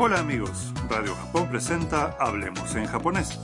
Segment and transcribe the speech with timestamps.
[0.00, 3.38] Hola amigos, Radio Japón presenta Hablemos en japonés.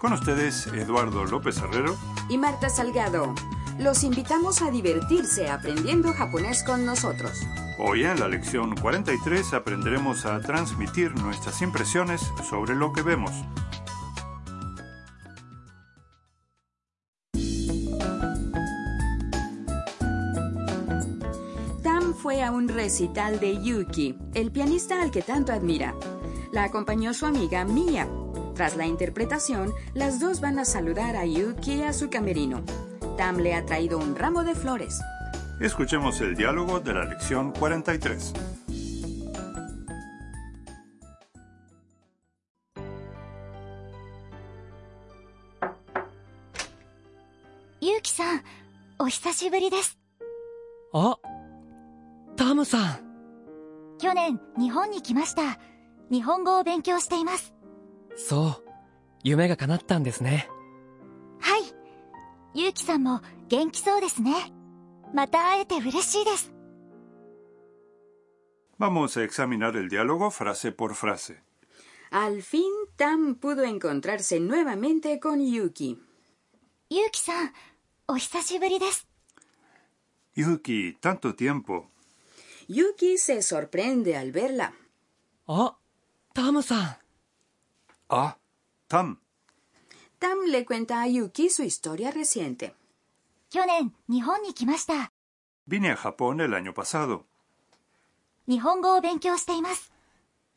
[0.00, 1.94] Con ustedes Eduardo López Herrero
[2.28, 3.34] y Marta Salgado.
[3.78, 7.46] Los invitamos a divertirse aprendiendo japonés con nosotros.
[7.78, 13.30] Hoy en la lección 43 aprenderemos a transmitir nuestras impresiones sobre lo que vemos.
[22.59, 25.95] un recital de Yuki, el pianista al que tanto admira.
[26.51, 28.07] La acompañó su amiga Mia.
[28.53, 32.61] Tras la interpretación, las dos van a saludar a Yuki a su camerino.
[33.17, 34.99] Tam le ha traído un ramo de flores.
[35.61, 38.33] Escuchemos el diálogo de la lección 43.
[47.81, 48.43] ゆうきさん、
[48.99, 49.97] お久しぶりです。
[50.91, 51.28] あ、タ
[52.60, 53.96] ムさん。
[53.98, 55.58] 去年、日本に来ました。
[56.10, 57.54] 日本語を勉強しています。
[58.16, 58.70] そう、
[59.24, 60.48] 夢が叶ったんですね。
[61.40, 61.62] はい。
[62.54, 64.52] ゆうきさんも元気そうですね。
[65.14, 66.52] また会えて嬉しいです。
[68.78, 71.42] Vamos a examinar el diálogo frase por frase.
[72.10, 72.62] Al fin,
[72.96, 75.98] Tam pudo encontrarse nuevamente con Yuki.
[76.90, 77.52] ゆうきさん、
[78.08, 79.06] お久しぶりです。
[80.36, 81.84] Yuki, tanto tiempo.
[82.72, 84.72] Yuki se sorprende al verla.
[85.48, 85.76] ¡Ah!
[86.32, 86.98] ¡Tam-san!
[88.08, 88.38] ¡Ah!
[88.86, 89.20] ¡Tam!
[90.20, 92.76] Tam le cuenta a Yuki su historia reciente.
[95.66, 97.26] Vine a Japón el año pasado.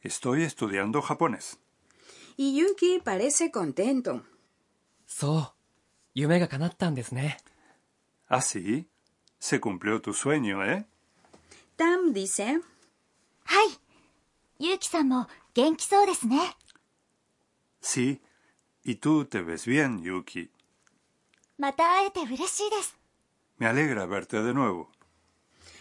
[0.01, 1.57] Estoy estudiando japonés.
[2.37, 4.23] Y Yuki parece contento.
[5.07, 5.55] So,
[8.27, 8.87] ¿Ah, sí?
[9.39, 10.85] Se cumplió tu sueño, ¿eh?
[11.75, 12.61] Tam dice:
[13.45, 13.77] ¡Ay!
[14.59, 15.85] Yuki-san mo genki.
[17.81, 18.21] Sí,
[18.83, 20.49] y tú te ves bien, Yuki.
[21.57, 22.21] Mata aete.
[23.57, 24.91] Me alegra verte de nuevo.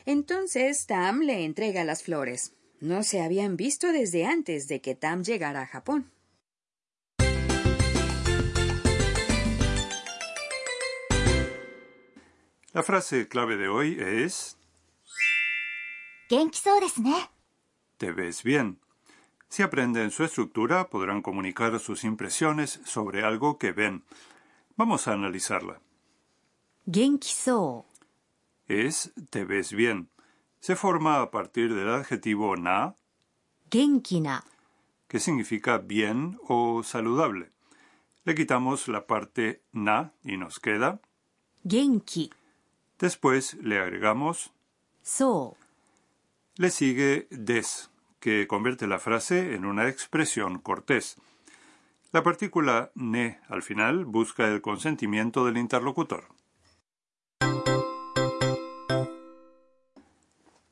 [0.04, 2.52] Entonces Tam le entrega las flores.
[2.80, 6.10] No se habían visto desde antes de que Tam llegara a Japón.
[12.72, 14.56] La frase clave de hoy es
[17.98, 18.80] te ves bien.
[19.50, 24.02] Si aprenden su estructura, podrán comunicar sus impresiones sobre algo que ven.
[24.76, 25.82] Vamos a analizarla.
[26.90, 27.84] Genkiso
[28.66, 30.08] es te ves bien.
[30.60, 32.96] Se forma a partir del adjetivo na,
[33.70, 34.42] genkina,
[35.08, 37.50] que significa bien o saludable.
[38.24, 41.02] Le quitamos la parte na y nos queda
[41.68, 42.30] genki.
[42.98, 44.50] Después le agregamos
[45.02, 45.58] so,
[46.56, 47.90] le sigue des,
[48.20, 51.16] que convierte la frase en una expresión cortés.
[52.12, 56.24] La partícula ne al final busca el consentimiento del interlocutor.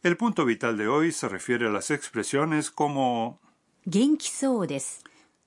[0.03, 3.41] El punto vital de hoy se refiere a las expresiones como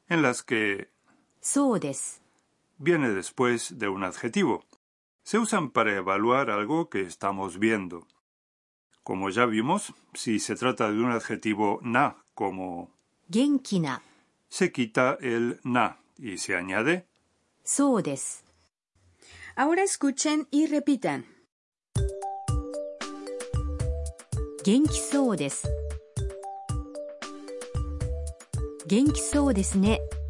[0.09, 0.89] en las que
[2.79, 4.65] viene después de un adjetivo.
[5.23, 8.07] Se usan para evaluar algo que estamos viendo.
[9.03, 12.89] Como ya vimos, si se trata de un adjetivo na como
[13.29, 14.01] genkina,
[14.47, 17.05] se quita el na y se añade.
[19.55, 21.25] Ahora escuchen y repitan.
[24.63, 25.67] Genki so desu.
[28.87, 29.21] Genki
[29.75, 30.22] ne.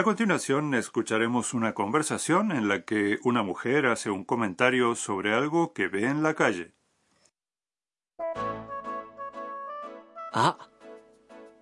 [0.00, 5.72] A continuación escucharemos una conversación en la que una mujer hace un comentario sobre algo
[5.72, 6.74] que ve en la calle.
[10.38, 10.58] あ、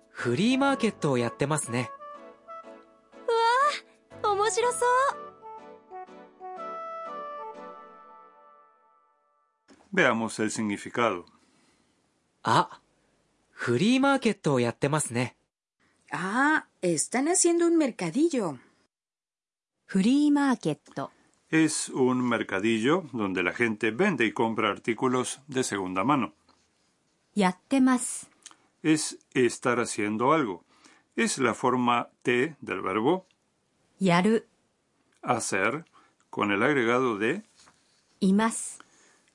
[0.09, 1.89] フリーマーケットをやってますね。
[4.21, 4.79] 面白そう。
[9.93, 11.23] Veamos el significado.
[12.43, 12.81] あ、
[13.51, 15.37] フリーマーケットをやってますね。
[16.10, 18.58] Ah, están haciendo un mercadillo.
[19.86, 20.80] Free market.
[21.48, 26.34] Es un mercadillo donde la gente vende y compra artículos de segunda mano.
[27.34, 28.28] Yattemas.
[28.82, 30.64] Es estar haciendo algo.
[31.14, 33.26] Es la forma T del verbo
[34.00, 34.42] yaru.
[35.22, 35.84] Hacer
[36.30, 37.44] con el agregado de
[38.18, 38.78] imas.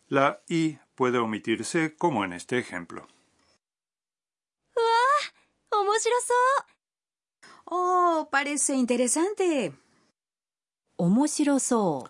[0.09, 3.07] La i puede omitirse como en este ejemplo.
[7.65, 9.73] Oh, parece interesante.
[10.97, 12.09] Omoshiroso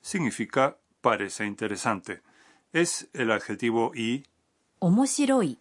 [0.00, 2.22] significa parece interesante.
[2.72, 4.24] Es el adjetivo i
[4.80, 5.58] omoshiroi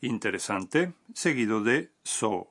[0.00, 2.48] interesante seguido de so.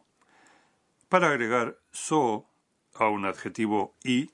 [1.08, 2.46] Para agregar so
[2.94, 4.30] a un adjetivo i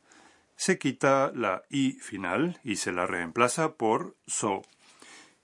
[0.56, 4.64] se quita la i final y se la reemplaza por so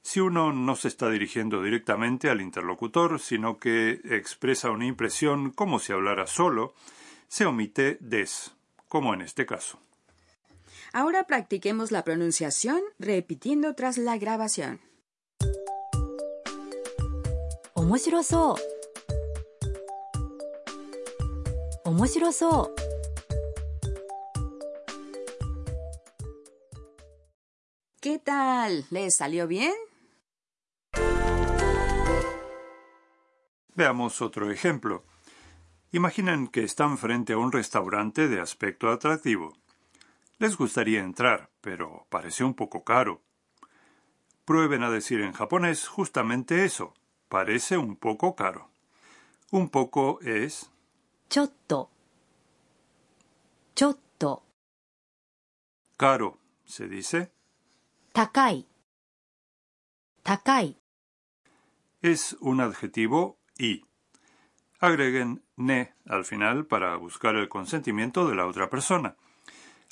[0.01, 5.79] si uno no se está dirigiendo directamente al interlocutor, sino que expresa una impresión como
[5.79, 6.73] si hablara solo,
[7.27, 8.51] se omite des,
[8.87, 9.79] como en este caso.
[10.93, 14.81] Ahora practiquemos la pronunciación repitiendo tras la grabación.
[28.01, 28.85] ¿Qué tal?
[28.89, 29.73] ¿Les salió bien?
[33.75, 35.03] Veamos otro ejemplo.
[35.91, 39.57] Imaginen que están frente a un restaurante de aspecto atractivo.
[40.39, 43.21] Les gustaría entrar, pero parece un poco caro.
[44.45, 46.93] Prueben a decir en japonés justamente eso.
[47.29, 48.69] Parece un poco caro.
[49.51, 50.69] Un poco es.
[51.29, 51.89] Chotto.
[53.75, 54.43] Chotto.
[55.95, 57.31] Caro, se dice.
[58.11, 58.65] Takai.
[60.23, 60.77] Takai.
[62.01, 63.85] Es un adjetivo y.
[64.79, 69.15] Agreguen ne al final para buscar el consentimiento de la otra persona.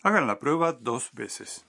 [0.02, 1.66] Hagan la prueba dos veces.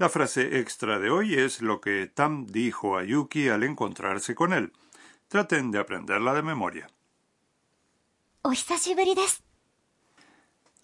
[0.00, 4.54] La frase extra de hoy es lo que Tam dijo a Yuki al encontrarse con
[4.54, 4.72] él.
[5.28, 6.88] Traten de aprenderla de memoria.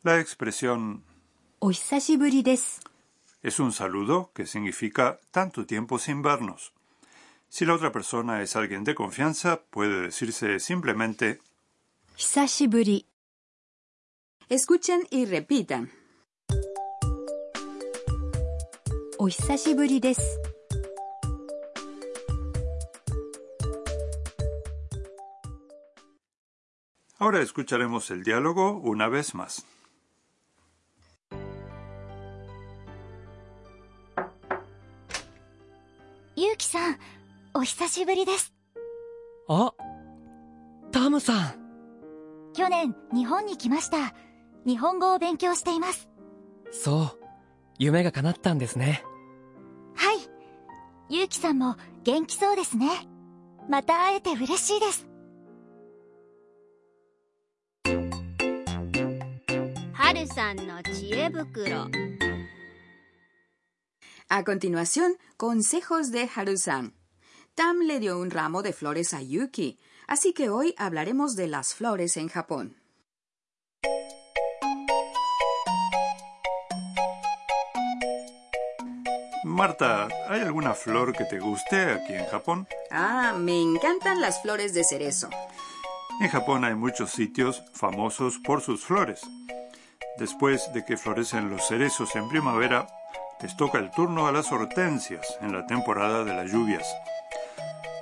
[0.02, 1.02] La expresión
[3.42, 6.74] es un saludo que significa tanto tiempo sin vernos.
[7.48, 11.40] Si la otra persona es alguien de confianza, puede decirse simplemente
[14.50, 16.06] Escuchen y repitan.
[19.26, 20.40] お久しぶりです。
[27.19, 29.67] Ahora escucharemos el diálogo una vez más.
[36.37, 36.96] ゆうきさん
[37.55, 38.55] お久しぶりです。
[39.49, 39.72] あ
[40.93, 44.14] タムさん去年日本に来ました。
[44.64, 46.08] 日本語を勉強しています。
[46.70, 47.25] そう
[47.81, 49.02] 夢が叶ったんですね。
[49.05, 49.15] はい
[51.09, 52.88] ゆうきさんも元気そうですね
[53.69, 55.07] また会えて嬉しいです
[64.29, 66.94] A continuación, consejos de Harusan.
[67.56, 71.73] Tam le dio un ramo de flores a Yuki, así que hoy hablaremos de las
[71.73, 72.77] flores en Japón.
[79.56, 82.69] Marta, ¿hay alguna flor que te guste aquí en Japón?
[82.91, 85.31] Ah, me encantan las flores de cerezo.
[86.20, 89.22] En Japón hay muchos sitios famosos por sus flores.
[90.19, 92.86] Después de que florecen los cerezos en primavera,
[93.41, 96.86] les toca el turno a las hortensias en la temporada de las lluvias.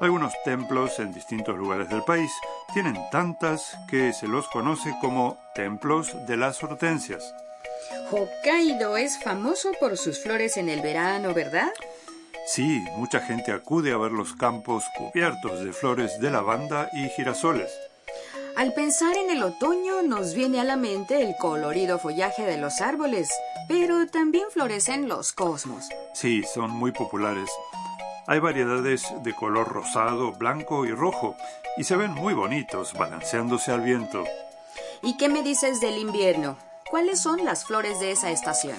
[0.00, 2.32] Algunos templos en distintos lugares del país
[2.73, 7.32] tienen tantas que se los conoce como templos de las hortensias.
[8.10, 11.72] Hokkaido es famoso por sus flores en el verano, ¿verdad?
[12.46, 17.72] Sí, mucha gente acude a ver los campos cubiertos de flores de lavanda y girasoles.
[18.56, 22.80] Al pensar en el otoño nos viene a la mente el colorido follaje de los
[22.80, 23.28] árboles,
[23.66, 25.88] pero también florecen los cosmos.
[26.12, 27.50] Sí, son muy populares.
[28.26, 31.34] Hay variedades de color rosado, blanco y rojo,
[31.76, 34.24] y se ven muy bonitos balanceándose al viento.
[35.02, 36.56] ¿Y qué me dices del invierno?
[36.94, 38.78] ¿Cuáles son las flores de esa estación?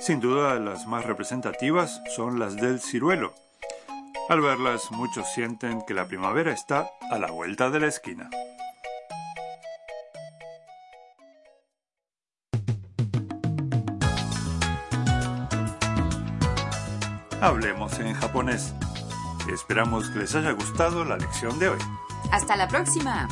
[0.00, 3.34] Sin duda, las más representativas son las del ciruelo.
[4.30, 8.30] Al verlas, muchos sienten que la primavera está a la vuelta de la esquina.
[17.42, 18.72] Hablemos en japonés.
[19.52, 21.78] Esperamos que les haya gustado la lección de hoy.
[22.32, 23.28] Hasta la próxima.